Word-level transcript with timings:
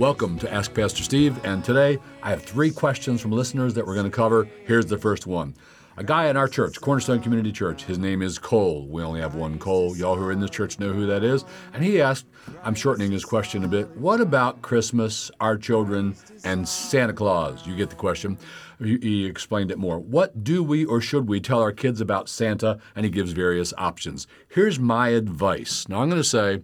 Welcome 0.00 0.40
to 0.40 0.52
Ask 0.52 0.74
Pastor 0.74 1.04
Steve, 1.04 1.38
and 1.44 1.64
today 1.64 2.00
I 2.20 2.30
have 2.30 2.42
three 2.42 2.72
questions 2.72 3.20
from 3.20 3.30
listeners 3.30 3.74
that 3.74 3.86
we're 3.86 3.94
going 3.94 4.10
to 4.10 4.10
cover. 4.10 4.48
Here's 4.66 4.86
the 4.86 4.98
first 4.98 5.24
one. 5.24 5.54
A 5.96 6.02
guy 6.02 6.26
in 6.26 6.36
our 6.36 6.48
church, 6.48 6.80
Cornerstone 6.80 7.20
Community 7.20 7.52
Church, 7.52 7.84
his 7.84 7.96
name 7.96 8.20
is 8.20 8.36
Cole. 8.36 8.88
We 8.88 9.04
only 9.04 9.20
have 9.20 9.36
one 9.36 9.56
Cole. 9.56 9.96
Y'all 9.96 10.16
who 10.16 10.24
are 10.24 10.32
in 10.32 10.40
this 10.40 10.50
church 10.50 10.80
know 10.80 10.92
who 10.92 11.06
that 11.06 11.22
is. 11.22 11.44
And 11.72 11.84
he 11.84 12.02
asked, 12.02 12.26
I'm 12.64 12.74
shortening 12.74 13.12
his 13.12 13.24
question 13.24 13.62
a 13.62 13.68
bit, 13.68 13.88
what 13.96 14.20
about 14.20 14.62
Christmas, 14.62 15.30
our 15.38 15.56
children, 15.56 16.16
and 16.42 16.68
Santa 16.68 17.12
Claus? 17.12 17.64
You 17.64 17.76
get 17.76 17.90
the 17.90 17.94
question. 17.94 18.36
He, 18.80 19.24
explained 19.24 19.70
it 19.70 19.78
more. 19.78 20.00
What 20.00 20.42
do 20.42 20.64
we 20.64 20.84
or 20.84 21.00
should 21.00 21.28
we 21.28 21.38
tell 21.38 21.60
our 21.60 21.70
kids 21.70 22.00
about 22.00 22.28
Santa? 22.28 22.80
And 22.96 23.04
he 23.04 23.10
gives 23.12 23.30
various 23.30 23.72
options. 23.78 24.26
Here's 24.48 24.80
my 24.80 25.10
advice. 25.10 25.88
Now, 25.88 26.02
I'm 26.02 26.10
going 26.10 26.20
to 26.20 26.28
say 26.28 26.62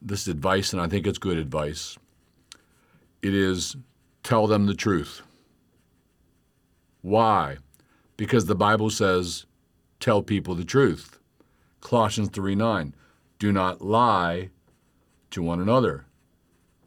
this 0.00 0.22
is 0.22 0.28
advice, 0.28 0.72
and 0.72 0.80
I 0.80 0.88
think 0.88 1.06
it's 1.06 1.18
good 1.18 1.36
advice 1.36 1.98
it 3.22 3.34
is 3.34 3.76
tell 4.22 4.46
them 4.46 4.66
the 4.66 4.74
truth. 4.74 5.22
Why? 7.02 7.58
Because 8.16 8.46
the 8.46 8.54
Bible 8.54 8.90
says, 8.90 9.46
tell 10.00 10.22
people 10.22 10.54
the 10.54 10.64
truth. 10.64 11.18
Colossians 11.80 12.30
3 12.30 12.54
9. 12.54 12.94
Do 13.38 13.52
not 13.52 13.80
lie 13.80 14.50
to 15.30 15.42
one 15.42 15.60
another. 15.60 16.06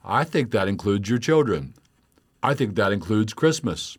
I 0.03 0.23
think 0.23 0.51
that 0.51 0.67
includes 0.67 1.09
your 1.09 1.19
children. 1.19 1.73
I 2.43 2.53
think 2.53 2.75
that 2.75 2.91
includes 2.91 3.33
Christmas. 3.33 3.97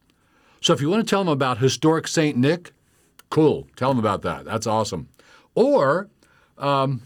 So 0.61 0.73
if 0.73 0.81
you 0.81 0.91
want 0.91 1.07
to 1.07 1.11
tell 1.11 1.21
them 1.25 1.33
about 1.33 1.59
historic 1.59 2.07
St. 2.07 2.37
Nick, 2.37 2.73
cool. 3.31 3.69
Tell 3.77 3.89
them 3.89 3.99
about 3.99 4.23
that. 4.23 4.45
That's 4.45 4.67
awesome. 4.67 5.09
Or 5.55 6.09
um, 6.59 7.03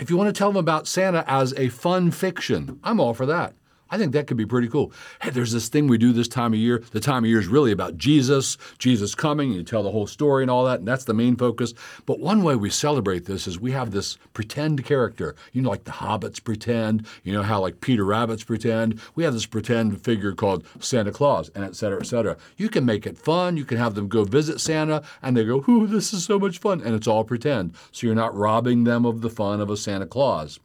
if 0.00 0.10
you 0.10 0.16
want 0.16 0.34
to 0.34 0.38
tell 0.38 0.48
them 0.48 0.56
about 0.56 0.86
Santa 0.86 1.24
as 1.26 1.52
a 1.54 1.68
fun 1.68 2.10
fiction, 2.10 2.80
I'm 2.82 3.00
all 3.00 3.14
for 3.14 3.26
that. 3.26 3.54
I 3.92 3.98
think 3.98 4.12
that 4.12 4.26
could 4.26 4.38
be 4.38 4.46
pretty 4.46 4.68
cool. 4.68 4.90
Hey, 5.20 5.28
there's 5.28 5.52
this 5.52 5.68
thing 5.68 5.86
we 5.86 5.98
do 5.98 6.14
this 6.14 6.26
time 6.26 6.54
of 6.54 6.58
year. 6.58 6.82
The 6.92 6.98
time 6.98 7.24
of 7.24 7.28
year 7.28 7.38
is 7.38 7.46
really 7.46 7.72
about 7.72 7.98
Jesus, 7.98 8.56
Jesus 8.78 9.14
coming. 9.14 9.52
You 9.52 9.62
tell 9.62 9.82
the 9.82 9.90
whole 9.90 10.06
story 10.06 10.42
and 10.42 10.50
all 10.50 10.64
that, 10.64 10.78
and 10.78 10.88
that's 10.88 11.04
the 11.04 11.12
main 11.12 11.36
focus. 11.36 11.74
But 12.06 12.18
one 12.18 12.42
way 12.42 12.56
we 12.56 12.70
celebrate 12.70 13.26
this 13.26 13.46
is 13.46 13.60
we 13.60 13.72
have 13.72 13.90
this 13.90 14.16
pretend 14.32 14.82
character. 14.86 15.36
You 15.52 15.60
know, 15.60 15.68
like 15.68 15.84
the 15.84 15.90
hobbits 15.90 16.42
pretend. 16.42 17.06
You 17.22 17.34
know 17.34 17.42
how 17.42 17.60
like 17.60 17.82
Peter 17.82 18.06
Rabbits 18.06 18.44
pretend. 18.44 18.98
We 19.14 19.24
have 19.24 19.34
this 19.34 19.44
pretend 19.44 20.02
figure 20.02 20.32
called 20.32 20.64
Santa 20.80 21.12
Claus, 21.12 21.50
and 21.54 21.62
et 21.62 21.76
cetera, 21.76 22.00
et 22.00 22.06
cetera. 22.06 22.38
You 22.56 22.70
can 22.70 22.86
make 22.86 23.06
it 23.06 23.18
fun. 23.18 23.58
You 23.58 23.66
can 23.66 23.76
have 23.76 23.94
them 23.94 24.08
go 24.08 24.24
visit 24.24 24.58
Santa, 24.58 25.02
and 25.20 25.36
they 25.36 25.44
go, 25.44 25.62
"Ooh, 25.68 25.86
this 25.86 26.14
is 26.14 26.24
so 26.24 26.38
much 26.38 26.60
fun," 26.60 26.80
and 26.80 26.94
it's 26.94 27.06
all 27.06 27.24
pretend. 27.24 27.74
So 27.90 28.06
you're 28.06 28.16
not 28.16 28.34
robbing 28.34 28.84
them 28.84 29.04
of 29.04 29.20
the 29.20 29.28
fun 29.28 29.60
of 29.60 29.68
a 29.68 29.76
Santa 29.76 30.06
Claus. 30.06 30.58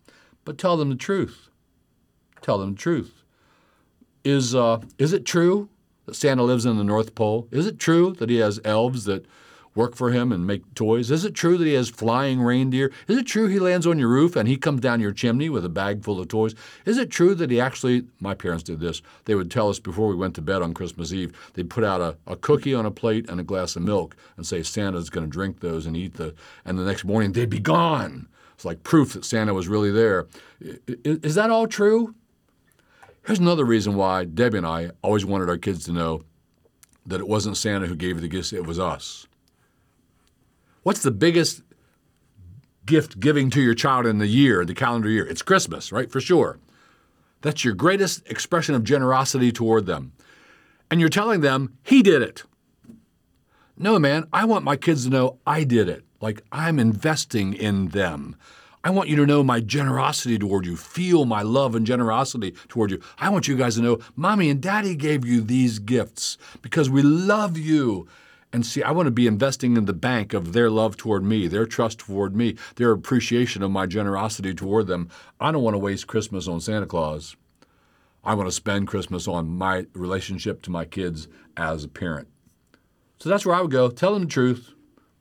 But 0.46 0.58
tell 0.58 0.78
them 0.78 0.88
the 0.88 0.96
truth. 0.96 1.50
Tell 2.42 2.58
them 2.58 2.72
the 2.72 2.80
truth. 2.80 3.24
Is, 4.24 4.54
uh, 4.54 4.82
is 4.98 5.14
it 5.14 5.26
true 5.26 5.70
that 6.06 6.16
Santa 6.16 6.44
lives 6.44 6.66
in 6.66 6.78
the 6.78 6.84
North 6.84 7.16
Pole? 7.16 7.48
Is 7.52 7.66
it 7.66 7.80
true 7.80 8.14
that 8.20 8.30
he 8.30 8.38
has 8.38 8.60
elves 8.66 9.06
that 9.06 9.26
work 9.78 9.96
for 9.96 10.12
him 10.12 10.32
and 10.32 10.46
make 10.46 10.74
toys? 10.74 11.12
Is 11.12 11.24
it 11.24 11.36
true 11.36 11.58
that 11.58 11.66
he 11.66 11.74
has 11.74 11.88
flying 11.88 12.42
reindeer? 12.42 12.92
Is 13.08 13.18
it 13.18 13.28
true 13.28 13.48
he 13.48 13.60
lands 13.60 13.86
on 13.86 14.00
your 14.00 14.10
roof 14.10 14.36
and 14.36 14.48
he 14.48 14.58
comes 14.58 14.82
down 14.82 15.00
your 15.00 15.12
chimney 15.12 15.50
with 15.50 15.64
a 15.64 15.70
bag 15.70 16.04
full 16.04 16.20
of 16.20 16.28
toys? 16.28 16.56
Is 16.86 16.98
it 16.98 17.12
true 17.12 17.36
that 17.36 17.52
he 17.52 17.62
actually, 17.62 18.06
my 18.20 18.34
parents 18.34 18.64
did 18.64 18.80
this, 18.80 19.02
they 19.26 19.36
would 19.36 19.52
tell 19.52 19.70
us 19.70 19.80
before 19.80 20.08
we 20.08 20.16
went 20.16 20.34
to 20.36 20.42
bed 20.42 20.64
on 20.64 20.74
Christmas 20.74 21.14
Eve, 21.14 21.32
they'd 21.54 21.70
put 21.70 21.84
out 21.84 22.02
a, 22.02 22.18
a 22.26 22.36
cookie 22.36 22.74
on 22.74 22.86
a 22.86 22.92
plate 22.92 23.30
and 23.30 23.40
a 23.40 23.44
glass 23.44 23.76
of 23.76 23.84
milk 23.84 24.16
and 24.36 24.46
say 24.46 24.64
Santa's 24.64 25.12
going 25.12 25.26
to 25.26 25.32
drink 25.32 25.60
those 25.60 25.86
and 25.86 25.96
eat 25.96 26.16
the, 26.16 26.34
and 26.66 26.78
the 26.78 26.84
next 26.84 27.06
morning 27.06 27.32
they'd 27.32 27.50
be 27.50 27.60
gone. 27.60 28.28
It's 28.56 28.66
like 28.66 28.82
proof 28.82 29.14
that 29.14 29.24
Santa 29.24 29.54
was 29.54 29.68
really 29.68 29.92
there. 29.92 30.26
Is, 30.60 31.20
is 31.20 31.36
that 31.36 31.52
all 31.52 31.68
true? 31.68 32.16
Here's 33.28 33.40
another 33.40 33.66
reason 33.66 33.96
why 33.96 34.24
Debbie 34.24 34.60
and 34.60 34.66
I 34.66 34.92
always 35.02 35.26
wanted 35.26 35.50
our 35.50 35.58
kids 35.58 35.84
to 35.84 35.92
know 35.92 36.24
that 37.06 37.20
it 37.20 37.28
wasn't 37.28 37.58
Santa 37.58 37.86
who 37.86 37.96
gave 37.96 38.22
the 38.22 38.30
gifts, 38.30 38.54
it 38.54 38.66
was 38.66 38.80
us. 38.80 39.28
What's 40.84 41.04
the 41.04 41.12
biggest 41.12 41.62
gift 42.86 43.20
giving 43.20 43.50
to 43.50 43.62
your 43.62 43.74
child 43.74 44.06
in 44.06 44.20
the 44.20 44.28
year, 44.28 44.64
the 44.64 44.74
calendar 44.74 45.10
year? 45.10 45.28
It's 45.28 45.42
Christmas, 45.42 45.92
right? 45.92 46.10
For 46.10 46.22
sure. 46.22 46.58
That's 47.42 47.66
your 47.66 47.74
greatest 47.74 48.26
expression 48.32 48.76
of 48.76 48.86
generosity 48.86 49.52
toward 49.52 49.88
them. 49.88 50.14
And 50.90 51.02
you're 51.02 51.10
telling 51.10 51.42
them, 51.42 51.78
he 51.84 52.02
did 52.02 52.22
it. 52.22 52.44
No, 53.78 54.00
man, 54.00 54.26
I 54.32 54.46
want 54.46 54.64
my 54.64 54.78
kids 54.78 55.04
to 55.04 55.10
know 55.10 55.38
I 55.46 55.66
did 55.66 55.90
it. 55.90 56.06
Like 56.22 56.44
I'm 56.50 56.80
investing 56.80 57.54
in 57.54 57.90
them. 57.90 58.38
I 58.88 58.90
want 58.90 59.10
you 59.10 59.18
to 59.18 59.26
know 59.26 59.44
my 59.44 59.60
generosity 59.60 60.40
toward 60.40 60.66
you. 60.66 60.78
Feel 60.78 61.26
my 61.26 61.42
love 61.42 61.76
and 61.76 61.86
generosity 61.86 62.52
toward 62.70 62.90
you. 62.90 63.02
I 63.20 63.28
want 63.28 63.46
you 63.46 63.58
guys 63.58 63.76
to 63.76 63.82
know 63.82 64.00
mommy 64.16 64.50
and 64.50 64.62
daddy 64.62 64.96
gave 64.96 65.26
you 65.26 65.42
these 65.42 65.78
gifts 65.80 66.38
because 66.62 66.90
we 66.90 67.02
love 67.02 67.58
you. 67.58 68.08
And 68.54 68.66
see, 68.66 68.82
I 68.82 68.92
want 68.92 69.08
to 69.08 69.12
be 69.12 69.28
investing 69.28 69.76
in 69.76 69.84
the 69.84 69.94
bank 69.94 70.34
of 70.34 70.54
their 70.54 70.70
love 70.70 70.96
toward 70.96 71.26
me, 71.26 71.50
their 71.50 71.66
trust 71.66 72.00
toward 72.00 72.34
me, 72.34 72.56
their 72.78 72.94
appreciation 72.94 73.62
of 73.62 73.72
my 73.72 73.88
generosity 73.88 74.54
toward 74.54 74.88
them. 74.88 75.10
I 75.38 75.52
don't 75.52 75.64
want 75.64 75.74
to 75.74 75.80
waste 75.80 76.08
Christmas 76.08 76.48
on 76.48 76.62
Santa 76.62 76.86
Claus. 76.86 77.36
I 78.24 78.36
want 78.36 78.48
to 78.48 78.54
spend 78.54 78.88
Christmas 78.88 79.28
on 79.28 79.50
my 79.50 79.88
relationship 79.96 80.62
to 80.62 80.72
my 80.72 80.86
kids 80.86 81.28
as 81.58 81.84
a 81.84 81.90
parent. 81.90 82.30
So 83.20 83.28
that's 83.28 83.46
where 83.46 83.56
I 83.56 83.60
would 83.60 83.70
go. 83.70 83.90
Tell 83.90 84.14
them 84.14 84.24
the 84.24 84.30
truth, 84.30 84.72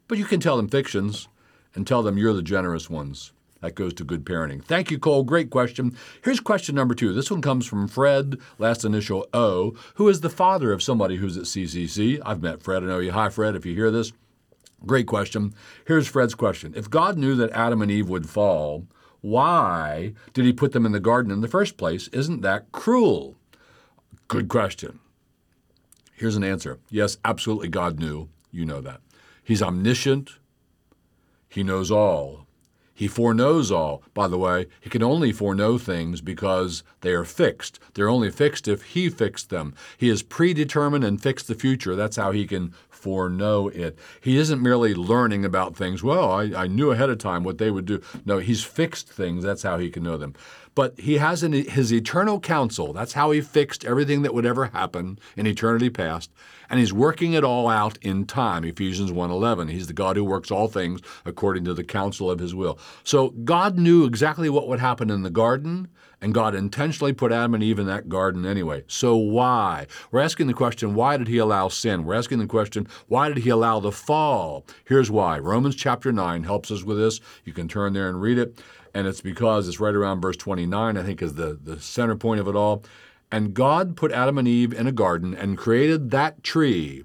but 0.07 0.19
you 0.19 0.25
can 0.25 0.39
tell 0.39 0.57
them 0.57 0.69
fictions 0.69 1.27
and 1.75 1.85
tell 1.85 2.05
them 2.05 2.17
you're 2.17 2.33
the 2.33 2.43
generous 2.43 2.89
ones. 2.89 3.33
That 3.61 3.75
goes 3.75 3.95
to 3.95 4.05
good 4.05 4.25
parenting. 4.25 4.63
Thank 4.63 4.91
you, 4.91 4.99
Cole. 4.99 5.23
Great 5.23 5.51
question. 5.51 5.97
Here's 6.23 6.41
question 6.41 6.75
number 6.75 6.95
two. 6.95 7.13
This 7.13 7.31
one 7.31 7.41
comes 7.41 7.67
from 7.67 7.89
Fred, 7.89 8.39
last 8.59 8.85
initial 8.85 9.27
O, 9.33 9.75
who 9.95 10.09
is 10.09 10.21
the 10.21 10.31
father 10.31 10.73
of 10.73 10.83
somebody 10.83 11.17
who's 11.17 11.37
at 11.37 11.45
CCC. 11.45 12.21
I've 12.25 12.43
met 12.43 12.63
Fred. 12.63 12.83
I 12.83 12.87
know 12.87 12.99
you. 12.99 13.13
Hi, 13.13 13.29
Fred, 13.29 13.57
if 13.57 13.65
you 13.65 13.75
hear 13.75 13.91
this. 13.91 14.13
Great 14.85 15.07
question. 15.07 15.55
Here's 15.87 16.07
Fred's 16.07 16.35
question. 16.35 16.75
If 16.77 16.91
God 16.91 17.17
knew 17.17 17.35
that 17.37 17.51
Adam 17.53 17.81
and 17.81 17.91
Eve 17.91 18.09
would 18.11 18.29
fall, 18.29 18.87
why 19.23 20.13
did 20.35 20.45
he 20.45 20.53
put 20.53 20.73
them 20.73 20.85
in 20.87 20.93
the 20.93 21.01
garden 21.01 21.33
in 21.33 21.41
the 21.41 21.49
first 21.49 21.77
place? 21.77 22.09
Isn't 22.09 22.43
that 22.43 22.71
cruel? 22.73 23.37
Good 24.29 24.49
question. 24.49 25.01
Here's 26.13 26.37
an 26.37 26.45
answer. 26.45 26.79
Yes, 26.91 27.19
absolutely, 27.25 27.69
God 27.69 27.99
knew. 27.99 28.29
You 28.51 28.65
know 28.65 28.81
that. 28.81 29.01
He's 29.43 29.63
omniscient. 29.63 30.33
He 31.49 31.63
knows 31.63 31.91
all. 31.91 32.46
He 32.97 33.09
foreknows 33.09 33.71
all. 33.71 34.03
By 34.15 34.27
the 34.27 34.39
way, 34.39 34.69
he 34.81 34.89
can 34.89 35.03
only 35.03 35.31
foreknow 35.31 35.77
things 35.77 36.23
because 36.23 36.83
they 37.03 37.13
are 37.13 37.27
fixed. 37.27 37.79
They're 37.93 38.09
only 38.09 38.31
fixed 38.31 38.67
if 38.67 38.83
he 38.83 39.11
fixed 39.11 39.51
them. 39.51 39.75
He 39.99 40.09
has 40.09 40.23
predetermined 40.23 41.05
and 41.05 41.23
fixed 41.23 41.47
the 41.47 41.55
future. 41.55 41.95
That's 41.95 42.17
how 42.17 42.33
he 42.33 42.47
can 42.47 42.73
foreknow 42.89 43.69
it. 43.69 43.99
He 44.23 44.39
isn't 44.39 44.63
merely 44.63 44.95
learning 44.95 45.45
about 45.45 45.77
things. 45.77 46.03
Well, 46.03 46.33
I, 46.33 46.45
I 46.57 46.67
knew 46.67 46.91
ahead 46.91 47.11
of 47.11 47.19
time 47.19 47.45
what 47.45 47.59
they 47.59 47.71
would 47.71 47.85
do. 47.85 48.01
No, 48.25 48.39
he's 48.39 48.65
fixed 48.65 49.11
things. 49.11 49.45
That's 49.45 49.63
how 49.63 49.77
he 49.77 49.91
can 49.91 50.03
know 50.03 50.17
them. 50.17 50.35
But 50.75 50.99
he 50.99 51.19
has 51.19 51.43
in 51.43 51.53
his 51.53 51.93
eternal 51.93 52.39
counsel. 52.39 52.93
That's 52.93 53.15
how 53.15 53.31
he 53.31 53.41
fixed 53.41 53.85
everything 53.85 54.23
that 54.23 54.35
would 54.35 54.45
ever 54.45 54.67
happen 54.67 55.19
in 55.37 55.47
eternity 55.47 55.89
past. 55.89 56.31
And 56.69 56.79
he's 56.81 56.93
working 56.93 57.33
it 57.33 57.45
all 57.45 57.69
out 57.69 57.97
in 58.03 58.27
time. 58.27 58.65
Ephesians 58.65 59.11
1:11. 59.11 59.71
He's 59.71 59.87
the 59.87 59.93
God 59.93 60.17
who 60.17 60.25
works 60.25 60.51
all 60.51 60.69
things 60.69 61.01
according 61.25 61.65
to 61.65 61.75
the 61.75 61.85
counsel 61.85 62.31
of 62.31 62.41
his 62.41 62.55
will. 62.55 62.79
So 63.05 63.31
God 63.31 63.79
knew 63.79 64.05
exactly 64.05 64.49
what 64.49 64.69
would 64.69 64.81
happen 64.81 65.11
in 65.11 65.23
the 65.23 65.31
garden, 65.31 65.89
and 66.21 66.33
God 66.33 66.55
intentionally 66.55 67.13
put 67.13 67.33
Adam 67.33 67.55
and 67.55 67.63
Eve 67.63 67.79
in 67.79 67.87
that 67.87 68.09
garden 68.09 68.47
anyway. 68.47 68.85
So 68.89 69.17
why? 69.17 69.87
We're 70.11 70.21
asking 70.21 70.47
the 70.47 70.55
question, 70.55 70.95
why 70.95 71.17
did 71.17 71.29
he 71.29 71.39
allow 71.39 71.69
sin? 71.69 72.05
We're 72.05 72.15
asking 72.15 72.39
the 72.39 72.47
question, 72.47 72.89
why 73.09 73.29
did 73.29 73.39
he 73.39 73.51
allow 73.51 73.81
the 73.81 73.93
fall? 73.93 74.65
Here's 74.85 75.11
why. 75.11 75.39
Romans 75.39 75.77
chapter 75.77 76.13
9 76.13 76.45
helps 76.45 76.71
us 76.71 76.83
with 76.83 76.97
this. 76.97 77.21
You 77.45 77.53
can 77.53 77.69
turn 77.69 77.93
there 77.93 78.09
and 78.09 78.21
read 78.21 78.39
it 78.39 78.59
and 78.97 79.07
it's 79.07 79.21
because 79.21 79.69
it's 79.69 79.79
right 79.79 79.95
around 79.95 80.23
verse 80.23 80.39
29, 80.39 80.97
I 80.97 81.03
think, 81.03 81.21
is 81.21 81.35
the, 81.35 81.59
the 81.63 81.79
center 81.79 82.17
point 82.17 82.41
of 82.41 82.49
it 82.49 82.57
all. 82.57 82.83
And 83.31 83.53
God 83.53 83.95
put 83.95 84.11
Adam 84.11 84.39
and 84.39 84.49
Eve 84.49 84.73
in 84.73 84.87
a 84.87 84.93
garden 84.93 85.35
and 85.35 85.59
created 85.59 86.11
that 86.13 86.43
tree. 86.43 87.05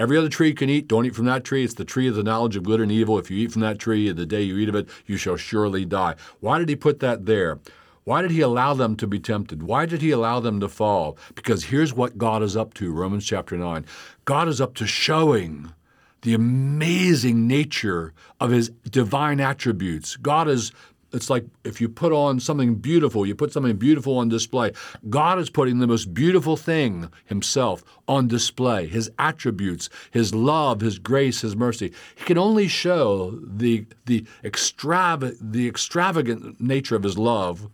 Every 0.00 0.16
other 0.16 0.30
tree 0.30 0.48
you 0.48 0.54
can 0.54 0.70
eat, 0.70 0.88
don't 0.88 1.04
eat 1.04 1.14
from 1.14 1.26
that 1.26 1.44
tree. 1.44 1.62
It's 1.62 1.74
the 1.74 1.84
tree 1.84 2.08
of 2.08 2.14
the 2.14 2.22
knowledge 2.22 2.56
of 2.56 2.62
good 2.62 2.80
and 2.80 2.90
evil. 2.90 3.18
If 3.18 3.30
you 3.30 3.36
eat 3.36 3.52
from 3.52 3.60
that 3.60 3.78
tree, 3.78 4.10
the 4.10 4.24
day 4.24 4.40
you 4.40 4.56
eat 4.56 4.70
of 4.70 4.74
it, 4.74 4.88
you 5.06 5.18
shall 5.18 5.36
surely 5.36 5.84
die. 5.84 6.14
Why 6.40 6.58
did 6.58 6.70
he 6.70 6.74
put 6.74 7.00
that 7.00 7.26
there? 7.26 7.58
Why 8.04 8.22
did 8.22 8.30
he 8.30 8.40
allow 8.40 8.72
them 8.72 8.96
to 8.96 9.06
be 9.06 9.20
tempted? 9.20 9.62
Why 9.62 9.84
did 9.84 10.00
he 10.00 10.10
allow 10.10 10.40
them 10.40 10.58
to 10.60 10.68
fall? 10.68 11.18
Because 11.34 11.64
here's 11.64 11.92
what 11.92 12.16
God 12.16 12.42
is 12.42 12.56
up 12.56 12.72
to, 12.74 12.90
Romans 12.94 13.26
chapter 13.26 13.58
9. 13.58 13.84
God 14.24 14.48
is 14.48 14.58
up 14.58 14.74
to 14.76 14.86
showing 14.86 15.74
the 16.22 16.32
amazing 16.32 17.46
nature 17.46 18.14
of 18.40 18.52
his 18.52 18.70
divine 18.88 19.38
attributes. 19.38 20.16
God 20.16 20.48
is 20.48 20.72
it's 21.12 21.30
like 21.30 21.44
if 21.64 21.80
you 21.80 21.88
put 21.88 22.12
on 22.12 22.40
something 22.40 22.76
beautiful, 22.76 23.26
you 23.26 23.34
put 23.34 23.52
something 23.52 23.76
beautiful 23.76 24.18
on 24.18 24.28
display. 24.28 24.72
God 25.08 25.38
is 25.38 25.50
putting 25.50 25.78
the 25.78 25.86
most 25.86 26.14
beautiful 26.14 26.56
thing 26.56 27.10
himself 27.24 27.82
on 28.06 28.28
display, 28.28 28.86
his 28.86 29.10
attributes, 29.18 29.88
his 30.10 30.34
love, 30.34 30.80
his 30.80 30.98
grace, 30.98 31.40
his 31.40 31.56
mercy. 31.56 31.92
He 32.14 32.24
can 32.24 32.38
only 32.38 32.68
show 32.68 33.38
the, 33.42 33.86
the, 34.06 34.24
extrav- 34.44 35.36
the 35.40 35.68
extravagant 35.68 36.60
nature 36.60 36.96
of 36.96 37.02
his 37.02 37.18
love. 37.18 37.68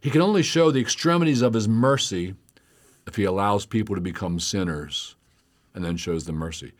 He 0.00 0.10
can 0.10 0.22
only 0.22 0.42
show 0.42 0.70
the 0.70 0.80
extremities 0.80 1.42
of 1.42 1.54
his 1.54 1.66
mercy 1.66 2.34
if 3.06 3.16
he 3.16 3.24
allows 3.24 3.66
people 3.66 3.94
to 3.94 4.00
become 4.00 4.38
sinners 4.38 5.16
and 5.74 5.84
then 5.84 5.96
shows 5.96 6.24
them 6.24 6.36
mercy. 6.36 6.72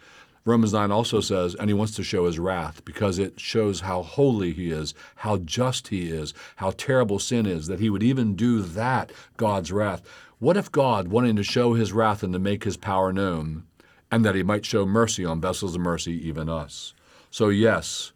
Romans 0.46 0.72
9 0.72 0.92
also 0.92 1.20
says, 1.20 1.56
and 1.56 1.68
he 1.68 1.74
wants 1.74 1.96
to 1.96 2.04
show 2.04 2.26
his 2.26 2.38
wrath 2.38 2.84
because 2.84 3.18
it 3.18 3.40
shows 3.40 3.80
how 3.80 4.02
holy 4.02 4.52
he 4.52 4.70
is, 4.70 4.94
how 5.16 5.38
just 5.38 5.88
he 5.88 6.08
is, 6.08 6.32
how 6.56 6.70
terrible 6.70 7.18
sin 7.18 7.46
is, 7.46 7.66
that 7.66 7.80
he 7.80 7.90
would 7.90 8.04
even 8.04 8.36
do 8.36 8.62
that, 8.62 9.10
God's 9.36 9.72
wrath. 9.72 10.02
What 10.38 10.56
if 10.56 10.70
God, 10.70 11.08
wanting 11.08 11.34
to 11.34 11.42
show 11.42 11.74
his 11.74 11.92
wrath 11.92 12.22
and 12.22 12.32
to 12.32 12.38
make 12.38 12.62
his 12.62 12.76
power 12.76 13.12
known, 13.12 13.64
and 14.08 14.24
that 14.24 14.36
he 14.36 14.44
might 14.44 14.64
show 14.64 14.86
mercy 14.86 15.24
on 15.24 15.40
vessels 15.40 15.74
of 15.74 15.80
mercy, 15.80 16.12
even 16.28 16.48
us? 16.48 16.94
So, 17.28 17.48
yes, 17.48 18.12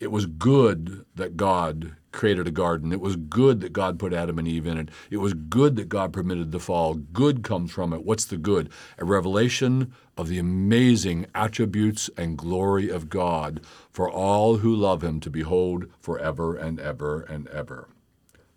it 0.00 0.10
was 0.10 0.24
good 0.24 1.04
that 1.14 1.36
God 1.36 1.94
created 2.10 2.48
a 2.48 2.50
garden. 2.50 2.92
It 2.92 3.00
was 3.00 3.16
good 3.16 3.60
that 3.60 3.72
God 3.72 3.98
put 3.98 4.12
Adam 4.12 4.38
and 4.38 4.48
Eve 4.48 4.66
in 4.66 4.78
it. 4.78 4.88
It 5.10 5.18
was 5.18 5.34
good 5.34 5.76
that 5.76 5.88
God 5.88 6.12
permitted 6.12 6.50
the 6.50 6.58
fall. 6.58 6.94
Good 6.94 7.44
comes 7.44 7.70
from 7.70 7.92
it. 7.92 8.02
What's 8.02 8.24
the 8.24 8.38
good? 8.38 8.70
A 8.98 9.04
revelation 9.04 9.92
of 10.16 10.28
the 10.28 10.38
amazing 10.38 11.26
attributes 11.34 12.10
and 12.16 12.36
glory 12.36 12.88
of 12.88 13.10
God 13.10 13.60
for 13.92 14.10
all 14.10 14.56
who 14.56 14.74
love 14.74 15.04
him 15.04 15.20
to 15.20 15.30
behold 15.30 15.86
forever 16.00 16.56
and 16.56 16.80
ever 16.80 17.20
and 17.22 17.46
ever. 17.48 17.88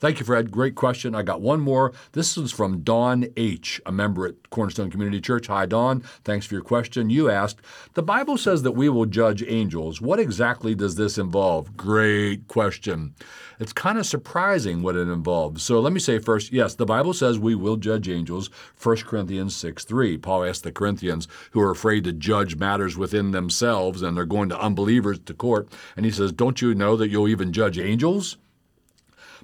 Thank 0.04 0.20
you, 0.20 0.26
Fred. 0.26 0.52
Great 0.52 0.76
question. 0.76 1.16
I 1.16 1.24
got 1.24 1.40
one 1.40 1.62
more. 1.62 1.94
This 2.12 2.38
is 2.38 2.52
from 2.52 2.82
Don 2.82 3.26
H., 3.38 3.80
a 3.86 3.92
member 3.94 4.28
at 4.28 4.50
Cornerstone 4.50 4.92
Community 4.92 5.22
Church. 5.22 5.48
Hi, 5.48 5.66
Don. 5.66 6.02
Thanks 6.26 6.46
for 6.46 6.56
your 6.56 6.62
question. 6.62 7.10
You 7.10 7.30
asked 7.30 7.62
The 7.94 8.04
Bible 8.04 8.38
says 8.38 8.64
that 8.64 8.74
we 8.74 8.90
will 8.90 9.06
judge 9.06 9.46
angels. 9.48 10.02
What 10.02 10.20
exactly 10.20 10.76
does 10.76 10.96
this 10.96 11.18
involve? 11.18 11.78
Great 11.78 12.50
question. 12.50 13.16
It's 13.62 13.72
kind 13.72 13.98
of 13.98 14.06
surprising 14.06 14.82
what 14.82 14.98
it 14.98 15.08
involves. 15.08 15.64
So 15.64 15.80
let 15.80 15.94
me 15.94 16.02
say 16.02 16.20
first 16.20 16.52
yes, 16.52 16.76
the 16.76 16.86
Bible 16.86 17.14
says 17.14 17.40
we 17.40 17.56
will 17.56 17.78
judge 17.78 18.10
angels. 18.10 18.50
1 18.82 18.98
Corinthians 19.04 19.56
6 19.56 19.86
3. 19.86 20.18
Paul 20.18 20.44
asked 20.44 20.64
the 20.64 20.74
Corinthians 20.74 21.30
who 21.52 21.62
are 21.62 21.72
afraid 21.72 22.04
to 22.04 22.12
judge 22.12 22.58
matters 22.58 22.98
within 22.98 23.32
themselves 23.32 24.02
and 24.02 24.18
they're 24.18 24.26
going 24.26 24.50
to 24.50 24.60
unbelievers 24.60 25.20
to 25.20 25.34
court. 25.34 25.70
And 25.96 26.06
he 26.06 26.12
says, 26.12 26.34
Don't 26.34 26.62
you 26.62 26.76
know 26.76 26.98
that 26.98 27.08
you'll 27.08 27.30
even 27.30 27.54
judge 27.54 27.80
angels? 27.80 28.36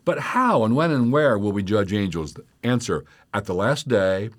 But 0.05 0.19
how 0.19 0.63
and 0.63 0.75
when 0.75 0.91
and 0.91 1.11
where 1.11 1.37
will 1.37 1.51
we 1.51 1.63
judge 1.63 1.93
angels? 1.93 2.35
Answer 2.63 3.05
At 3.33 3.45
the 3.45 3.53
last 3.53 3.87
day, 3.87 4.29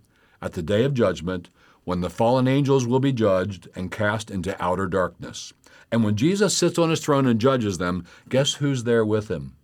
at 0.42 0.52
the 0.52 0.62
day 0.62 0.84
of 0.84 0.94
judgment, 0.94 1.48
when 1.84 2.00
the 2.00 2.10
fallen 2.10 2.46
angels 2.46 2.86
will 2.86 3.00
be 3.00 3.12
judged 3.12 3.68
and 3.74 3.90
cast 3.90 4.30
into 4.30 4.60
outer 4.62 4.86
darkness. 4.86 5.52
And 5.90 6.04
when 6.04 6.16
Jesus 6.16 6.56
sits 6.56 6.78
on 6.78 6.90
his 6.90 7.00
throne 7.00 7.26
and 7.26 7.40
judges 7.40 7.78
them, 7.78 8.04
guess 8.28 8.54
who's 8.54 8.84
there 8.84 9.04
with 9.04 9.28
him? 9.28 9.54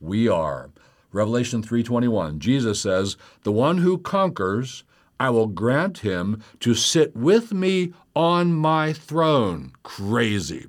We 0.00 0.28
are. 0.28 0.70
Revelation 1.12 1.62
3:21. 1.62 2.40
Jesus 2.40 2.80
says, 2.80 3.16
"The 3.44 3.52
one 3.52 3.78
who 3.78 3.98
conquers, 3.98 4.82
I 5.20 5.30
will 5.30 5.46
grant 5.46 5.98
him 5.98 6.42
to 6.58 6.74
sit 6.74 7.14
with 7.14 7.54
me 7.54 7.92
on 8.16 8.52
my 8.52 8.92
throne." 8.92 9.72
Crazy. 9.84 10.66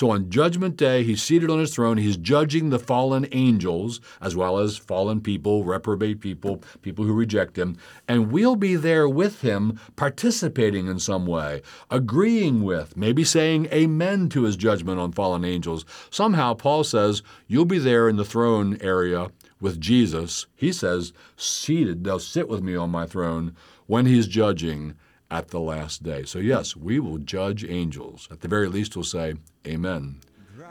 So 0.00 0.12
on 0.12 0.30
Judgment 0.30 0.78
Day, 0.78 1.02
he's 1.02 1.22
seated 1.22 1.50
on 1.50 1.58
his 1.58 1.74
throne. 1.74 1.98
He's 1.98 2.16
judging 2.16 2.70
the 2.70 2.78
fallen 2.78 3.28
angels 3.32 4.00
as 4.22 4.34
well 4.34 4.56
as 4.56 4.78
fallen 4.78 5.20
people, 5.20 5.62
reprobate 5.62 6.20
people, 6.20 6.62
people 6.80 7.04
who 7.04 7.12
reject 7.12 7.58
him. 7.58 7.76
And 8.08 8.32
we'll 8.32 8.56
be 8.56 8.76
there 8.76 9.06
with 9.06 9.42
him, 9.42 9.78
participating 9.96 10.86
in 10.86 11.00
some 11.00 11.26
way, 11.26 11.60
agreeing 11.90 12.62
with, 12.62 12.96
maybe 12.96 13.24
saying 13.24 13.66
amen 13.66 14.30
to 14.30 14.44
his 14.44 14.56
judgment 14.56 14.98
on 14.98 15.12
fallen 15.12 15.44
angels. 15.44 15.84
Somehow, 16.08 16.54
Paul 16.54 16.82
says, 16.82 17.22
you'll 17.46 17.66
be 17.66 17.78
there 17.78 18.08
in 18.08 18.16
the 18.16 18.24
throne 18.24 18.78
area 18.80 19.30
with 19.60 19.78
Jesus. 19.78 20.46
He 20.56 20.72
says, 20.72 21.12
seated, 21.36 22.04
they'll 22.04 22.18
sit 22.20 22.48
with 22.48 22.62
me 22.62 22.74
on 22.74 22.88
my 22.88 23.04
throne 23.04 23.54
when 23.86 24.06
he's 24.06 24.26
judging 24.26 24.94
at 25.30 25.48
the 25.48 25.60
last 25.60 26.02
day. 26.02 26.24
So, 26.24 26.38
yes, 26.38 26.76
we 26.76 27.00
will 27.00 27.18
judge 27.18 27.64
angels. 27.64 28.28
At 28.30 28.40
the 28.40 28.48
very 28.48 28.68
least, 28.68 28.96
we'll 28.96 29.04
say, 29.04 29.34
Amen, 29.66 30.20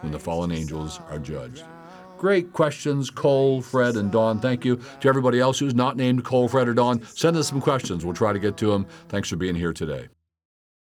when 0.02 0.12
the 0.12 0.20
fallen 0.20 0.52
angels 0.52 1.00
are 1.10 1.20
judged. 1.20 1.64
Great 2.18 2.52
questions, 2.52 3.10
Cole, 3.10 3.62
Fred, 3.62 3.96
and 3.96 4.12
Don. 4.12 4.40
Thank 4.40 4.66
you. 4.66 4.82
To 5.00 5.08
everybody 5.08 5.40
else 5.40 5.58
who's 5.58 5.74
not 5.74 5.96
named 5.96 6.26
Cole, 6.26 6.50
Fred, 6.50 6.68
or 6.68 6.74
Don, 6.74 7.02
send 7.04 7.38
us 7.38 7.48
some 7.48 7.62
questions. 7.62 8.04
We'll 8.04 8.14
try 8.14 8.34
to 8.34 8.40
get 8.40 8.58
to 8.58 8.72
them. 8.72 8.86
Thanks 9.08 9.30
for 9.30 9.38
being 9.38 9.56
here 9.56 9.72
today. 9.72 10.10